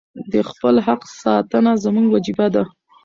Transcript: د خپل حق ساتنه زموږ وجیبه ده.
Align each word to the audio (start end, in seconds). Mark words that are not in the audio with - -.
د 0.31 0.33
خپل 0.49 0.75
حق 0.85 1.01
ساتنه 1.21 1.71
زموږ 1.83 2.05
وجیبه 2.09 2.47
ده. 2.55 2.63